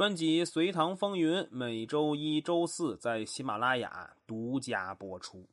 [0.00, 5.46] 专辑《隋唐风云》每周一、周四在喜马拉雅独家播出。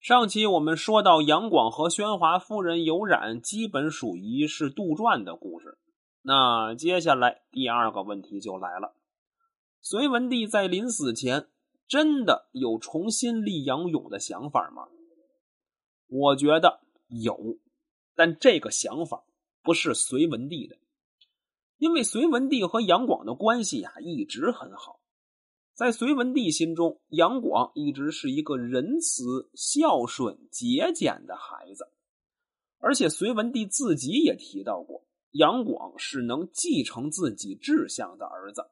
[0.00, 5.76] 上期我们说到杨广和宣华夫人有染，基本属于是杜撰的故事。
[6.22, 8.94] 那接下来第二个问题就来了：
[9.82, 11.48] 隋文帝在临死前
[11.86, 14.88] 真的有重新立杨勇的想法吗？
[16.08, 16.83] 我觉得。
[17.08, 17.58] 有，
[18.14, 19.24] 但这个想法
[19.62, 20.78] 不是隋文帝的，
[21.78, 25.00] 因为隋文帝和杨广的关系呀一直很好，
[25.74, 31.88] 在隋文帝心中，杨广一直是一个仁慈、孝顺、节俭的孩子，
[32.78, 38.70] 而且隋文帝自己也提到过，杨广是能继承自己志向的儿子。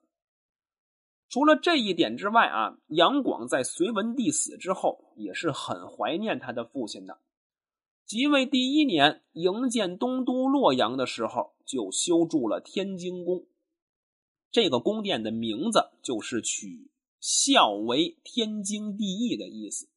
[1.28, 7.18] 除了这一点之外啊，杨广在隋文帝死之后也是很怀念他的父亲的。
[8.04, 13.46] 即位第一年，营建东都洛阳的时候，就修筑了天津宫。
[14.50, 19.88] 这个宫殿的名字就是取“孝为天经地义”的意思，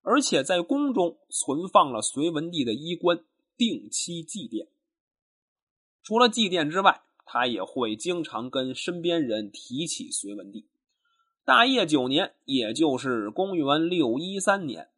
[0.00, 3.22] 而且在宫中存放了隋文帝的衣冠，
[3.56, 4.68] 定期祭奠。
[6.02, 10.66] 除了祭奠之外，他也会经常跟身边人提起隋文帝。
[11.44, 14.88] 大业九年，也就是公元六一三年。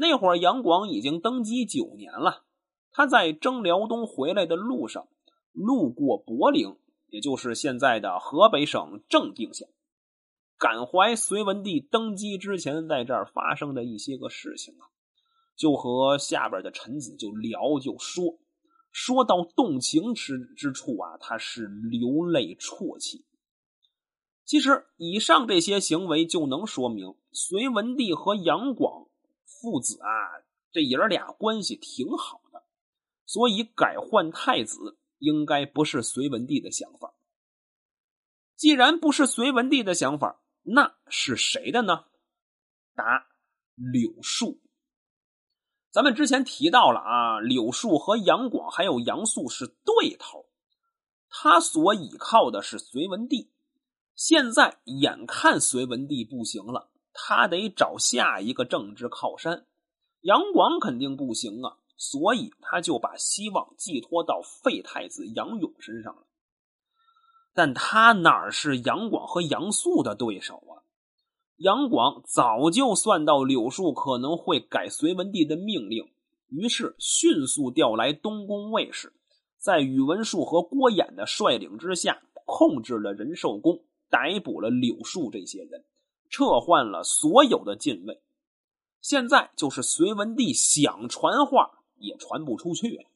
[0.00, 2.44] 那会儿，杨广已经登基九年了。
[2.92, 5.08] 他在征辽东回来的路上，
[5.50, 6.76] 路过柏陵，
[7.08, 9.68] 也就是现在的河北省正定县，
[10.56, 14.86] 感怀隋文帝登基之前在这儿发生的一些个事情啊，
[15.56, 18.38] 就和下边的臣子就聊，就说，
[18.92, 23.24] 说到动情之之处啊，他是流泪啜泣。
[24.44, 29.07] 其实，以上这些行为就能说明隋文帝和杨广。
[29.48, 32.62] 父子啊，这爷俩关系挺好的，
[33.24, 37.14] 所以改换太子应该不是隋文帝的想法。
[38.54, 42.04] 既然不是隋文帝的想法，那是谁的呢？
[42.94, 43.26] 答：
[43.74, 44.60] 柳树。
[45.90, 50.46] 咱们之前提到了啊，柳树和杨广还有杨素是对头，
[51.30, 53.50] 他所倚靠的是隋文帝。
[54.14, 56.90] 现在眼看隋文帝不行了。
[57.12, 59.66] 他得找下一个政治靠山，
[60.20, 66.22] 杨广肯定不行啊，所以他就把希望寄托到废太子杨勇身上了。
[67.54, 70.86] 但他哪是杨广和杨素的对手啊？
[71.56, 76.08] 杨广早就算到柳树可能会改隋文帝的命令，
[76.46, 79.12] 于是迅速调来东宫卫士，
[79.58, 85.84] 在宇文述和郭衍的率领之下，控制了仁寿宫，逮捕了柳树这些人。
[86.28, 88.20] 撤换了所有的禁卫，
[89.00, 93.06] 现在就是隋文帝想传话也传不出去。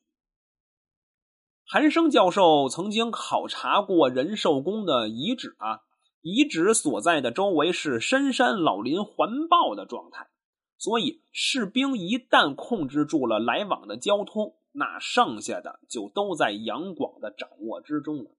[1.65, 5.81] 韩生教授曾经考察过仁寿宫的遗址啊，
[6.21, 10.28] 遗址所在的周围是深山老林环抱的状态，
[10.77, 18.31] 所以士兵一旦控制住了来往的交通，那剩下的就都在杨广的掌握之中了。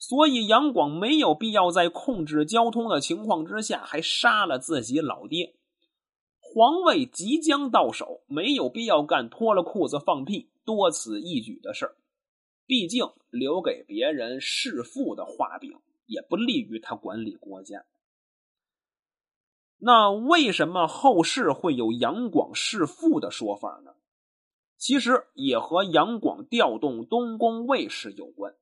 [0.00, 5.54] 所以杨广没有必要在控制交通的情况之下还杀了自己老爹。
[6.40, 11.96] 皇位即将到手，没有必要干脱了裤子放屁、多此一举的事儿。
[12.66, 17.84] 毕竟留给别人弑父的画饼，也不利于他管理国家。
[19.78, 23.92] 那为什么后世会有杨广弑父的说法呢？
[24.78, 28.54] 其实也和杨广调动东宫卫士有关。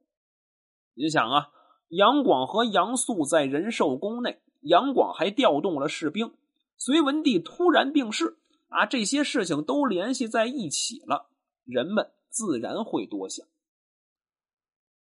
[0.99, 1.51] 你想啊，
[1.91, 6.35] 杨广和杨素在仁寿宫内，杨广还调动了士兵。
[6.77, 8.37] 隋文帝突然病逝
[8.69, 11.29] 啊，这些事情都联系在一起了，
[11.65, 13.47] 人们自然会多想。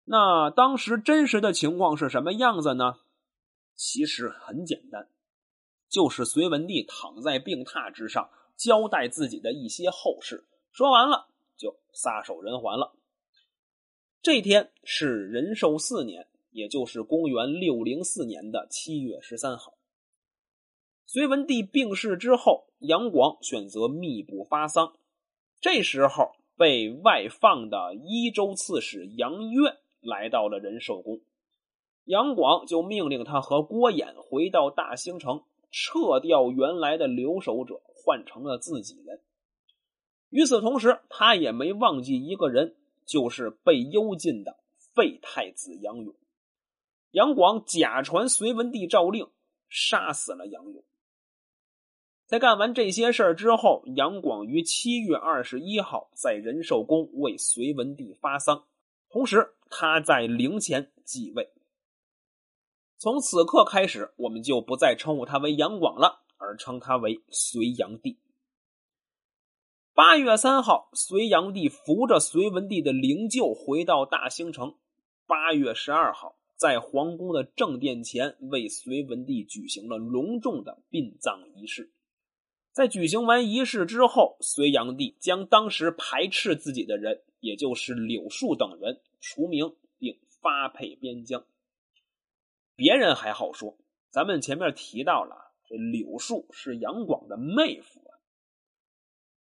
[0.06, 2.98] 那当时真实的情况是什么样子呢？
[3.76, 5.10] 其实很简单，
[5.90, 12.94] 就是隋文帝躺在病榻之上，交代自己的一些后事，说完了就撒手人寰了。
[14.22, 19.76] 这天是仁寿四年，也就是公元六零四年的七月十三号。
[21.06, 24.94] 隋文帝病逝之后，杨广选择密不发丧。
[25.62, 31.22] 这时候，被外放的伊州刺史杨约来到了仁寿宫，
[32.04, 39.22] 杨广就命令他和郭衍回到大兴城，撤掉原来的留守者，换成了自己人。
[40.30, 42.76] 与此同时，他也没忘记一个人。
[43.10, 44.60] 就是被幽禁的
[44.94, 46.16] 废太子杨勇，
[47.10, 49.28] 杨广假传隋文帝诏令，
[49.68, 50.84] 杀死了杨勇。
[52.28, 58.68] 在干完这些事儿之后，杨广于七月二十一号在仁寿宫为隋文帝发丧，
[59.10, 61.52] 同时他在陵前继位。
[63.00, 68.20] 从此刻开始，我们就不再称呼他为杨广了，而称他为隋炀帝。
[70.00, 74.76] 八月三号，隋炀帝扶着隋文帝的灵柩回到大兴城。
[75.28, 81.92] 八月十二号，在皇宫的正殿前为隋文帝举行了隆重的殡葬仪式。
[82.72, 91.44] 在举行完仪式之后，隋炀帝将当时排斥自己的人，也就是柳树等人除名，并发配边疆。
[92.78, 93.78] 别人还好说，
[94.10, 98.00] 咱们前面提到了，这柳树是杨广的妹夫，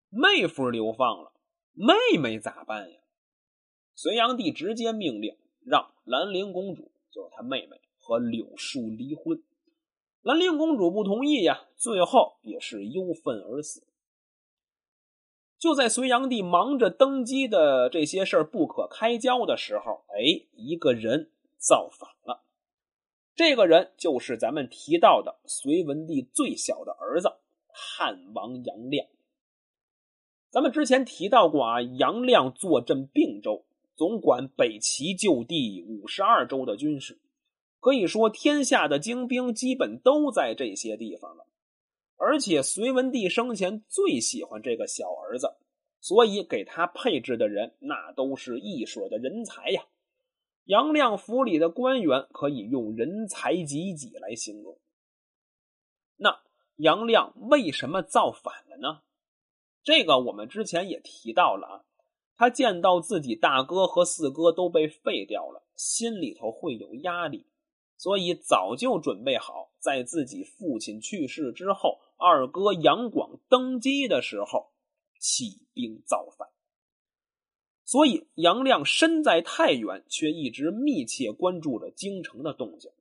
[0.09, 1.33] 妹夫流放了，
[1.73, 2.99] 妹妹咋办呀？
[3.93, 9.41] 隋炀帝直接命令让兰陵公主，就是他妹妹，和柳树离婚。
[10.21, 13.87] 兰陵公主不同意呀，最后也是忧愤而死。
[15.57, 22.43] 就在隋炀帝忙着登基的这些事儿不可开交的时候，哎，一个人造反了。
[23.33, 27.29] 这个人就是咱们提到的隋文帝最小的儿子
[27.67, 29.07] 汉王杨亮。
[30.55, 33.65] 咱们之前提到过啊，杨亮坐镇并州，
[33.97, 37.19] 总管北齐就地五十二州的军事。
[37.81, 41.45] 可以说，天下的精兵基本都在这些地方了。
[42.15, 45.57] 而且，隋文帝生前最喜欢这个小儿子，
[45.99, 49.83] 所以给他配置的人那都是一水的人才呀。
[50.63, 54.79] 杨亮府里的官员可以用人才济济来形容。
[56.15, 56.39] 那
[56.77, 59.01] 杨亮为什么造反了呢？
[59.85, 61.85] 这个我们之前也提到了啊。
[62.35, 67.45] 他见到自己大哥和四哥都被废掉了，心里头会有压力。
[67.95, 74.73] 所以早就准备好，在自己父亲去世之后，二哥杨广登基的时候
[75.17, 76.49] 起兵造反。
[77.85, 82.91] 所以杨亮身在太原，却一直密切关注着京城的动静。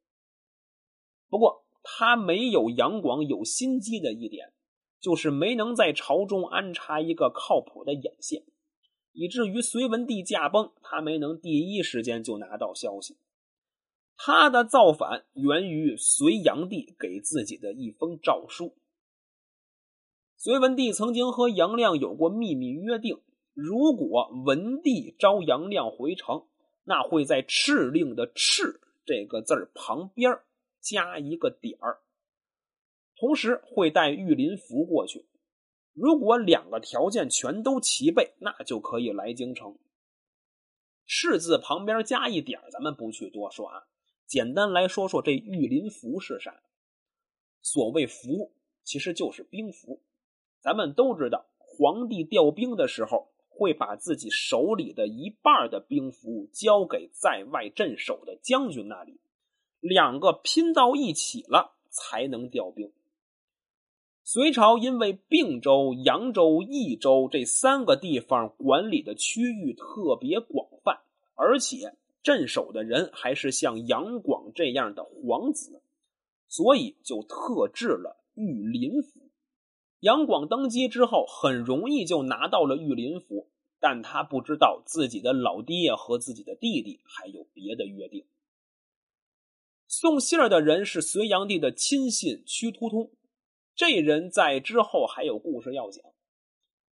[1.29, 4.53] 不过他没有杨广有心机的一点，
[5.05, 8.43] 就是没能在朝中安插一个靠谱的眼线，
[9.13, 13.19] 以至于隋文帝驾崩，他没能第一时间就拿到消息。
[14.17, 18.75] 他的造反源于隋炀帝给自己的一封诏书。
[20.39, 23.21] 隋文帝曾经和杨亮有过秘密约定，
[23.53, 26.47] 如果文帝召杨亮回城，
[26.85, 30.39] 那会在敕令的“敕”这个字旁边
[30.81, 31.99] 加一个点儿，
[33.17, 35.27] 同时会带御林符过去。
[35.93, 39.79] 如果两个条件全都齐备，那就可以来京城。
[41.07, 43.85] 敕字旁边加一点，咱们不去多说啊。
[44.27, 46.63] 简单来说说这御林符是啥？
[47.63, 48.53] 所谓符，
[48.83, 50.03] 其实就是兵符。
[50.61, 59.21] 咱们都知道，皇帝调兵的时候，会把自己手里的一半的兵符交给在外镇守的将军那里，
[59.79, 62.91] 两个拼到一起了，才能调兵。
[64.25, 71.03] 隋朝因为并州、扬州、益州这三个地方管理的区域特别广泛，
[71.37, 71.97] 而且。
[72.23, 75.83] 镇守的人还是像杨广这样的皇子，
[76.49, 79.29] 所以就特制了御林府。
[80.01, 88.25] 杨广登基之后，很容易就拿到了御林府，但他不知道自己的老爹和自己的弟弟还有别的约定。
[89.87, 93.11] 送信儿的人是隋炀帝的亲信屈突通，
[93.75, 96.05] 这人在之后还有故事要讲。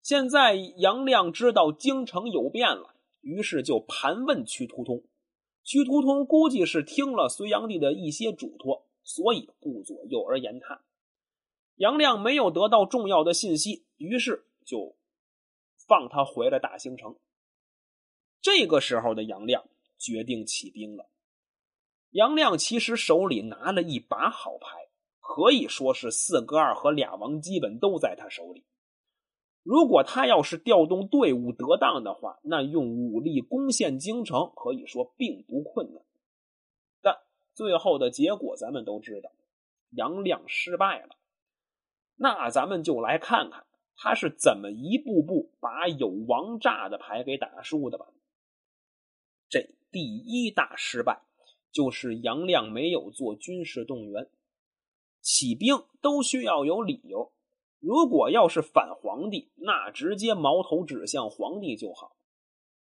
[0.02, 5.04] 现在杨亮知道京城有变了，于是就盘问屈突通。
[5.64, 10.82] 屈突通估计是听了隋炀帝的一些嘱托，所以顾左右而言他。
[11.76, 14.96] 杨亮没有得到重要的信息，于是就
[15.88, 17.16] 放他回了大兴城。
[18.42, 19.70] 这个时候的杨亮
[20.00, 21.12] 决定起兵了。
[22.10, 24.81] 杨亮其实手里拿了一把好牌，
[25.34, 28.66] 可以说是四个二和俩王基本都在他手里。
[29.64, 36.04] 如果他要是调动队伍得当的话，那用武力攻陷京城可以说并不困难。
[37.02, 37.18] 但
[37.54, 39.32] 最后的结果咱们都知道，
[39.92, 41.16] 杨亮失败了。
[42.18, 48.06] 那咱们就来看看他是怎么一步步把有王炸的牌给打输的吧。
[49.48, 51.22] 这第一大失败
[51.72, 54.30] 就是杨亮没有做军事动员，
[55.22, 57.32] 起兵都需要有理由。
[57.80, 62.16] 如果要是反皇帝，那直接矛头指向皇帝就好。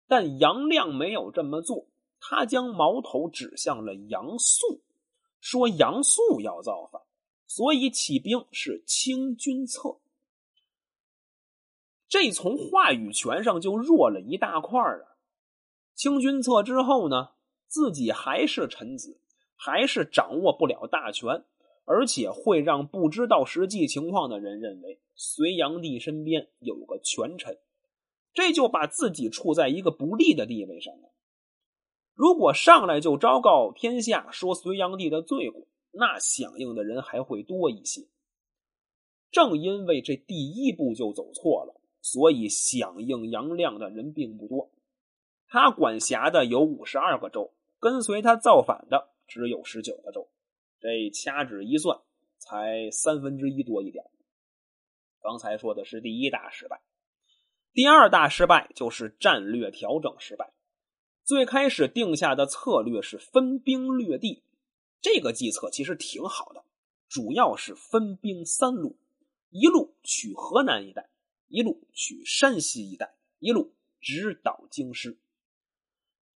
[0.07, 1.87] 但杨亮没有这么做，
[2.21, 4.83] 他将矛头指向了杨素，
[5.41, 7.01] 说杨素要造反，
[7.47, 9.99] 所以起兵是清君侧。
[12.09, 15.15] 这从话语权上就弱了一大块啊！
[15.95, 17.31] 清君侧之后呢，
[17.69, 19.21] 自己还是臣子，
[19.55, 21.45] 还是掌握不了大权，
[21.91, 27.59] 而且会让不知道实际情况的人认为隋炀帝身边有个权臣，
[28.33, 31.11] 这就把自己处在一个不利的地位上了。
[32.15, 38.07] 如果上来就昭告天下说隋炀帝的罪过，那响应的人还会多一些。
[39.33, 41.81] 正因为这第一步就走错了。
[42.03, 44.71] 所以响应杨亮的人并不多，
[45.49, 50.29] 他管辖的有五十二个州，跟随他造反的只有十九个州，
[50.81, 52.01] 这掐指一算，
[52.39, 54.05] 才三分之一多一点。
[55.21, 56.81] 刚才说的是第一大失败，
[57.73, 60.53] 第二大失败就是战略调整失败。
[61.23, 64.43] 最开始定下的策略是分兵略地，
[65.01, 66.65] 这个计策其实挺好的，
[67.09, 68.99] 主要是分兵三路，
[69.51, 71.11] 一路取河南一带。
[71.53, 75.19] 一路取山西一带，一路直捣京师。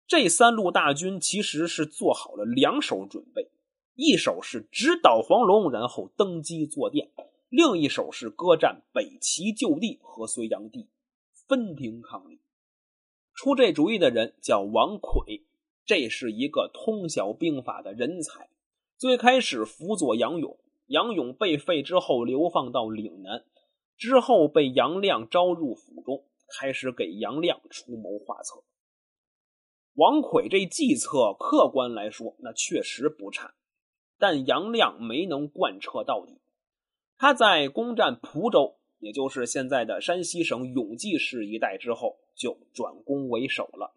[0.09, 3.49] 这三路大军其实是做好了两手准备：
[3.95, 7.09] 一手是直捣黄龙，然后登基坐殿；
[7.49, 10.89] 另一手是割占北齐旧地和隋炀帝
[11.47, 12.41] 分庭抗礼。
[13.35, 15.43] 出这主意的人叫王揆，
[15.85, 18.49] 这是一个通晓兵法的人才。
[18.97, 23.45] 最开始辅佐杨勇，杨勇被废之后流放到岭南。
[23.97, 26.25] 之后被杨亮招入府中，
[26.59, 28.65] 开始给杨亮出谋划策。
[29.95, 33.55] 王奎这计策，客观来说，那确实不差，
[34.25, 36.40] 但杨亮没能贯彻到底。
[37.19, 43.95] 他在攻占蒲州，也就是现在的山西省永济市一带之后，就转攻为守了，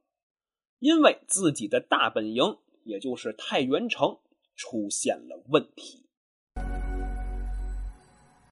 [0.80, 4.18] 因为自己的大本营，也就是太原城
[4.54, 6.07] 出现了问题。